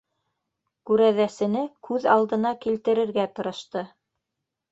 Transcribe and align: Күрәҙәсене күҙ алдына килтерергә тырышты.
Күрәҙәсене 0.89 1.61
күҙ 1.89 2.07
алдына 2.15 2.53
килтерергә 2.65 3.27
тырышты. 3.41 3.87